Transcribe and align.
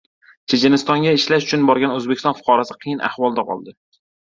Chechenistonga 0.53 1.13
ishlash 1.17 1.45
uchun 1.51 1.69
borgan 1.71 1.95
O‘zbekiston 1.99 2.39
fuqarosi 2.41 2.79
qiyin 2.83 3.07
ahvolda 3.13 3.49
qoldi 3.55 3.79